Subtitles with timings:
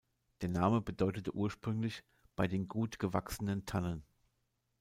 [0.41, 2.03] Der Name bedeutete ursprünglich
[2.35, 4.03] „bei den gut gewachsenen Tannen“.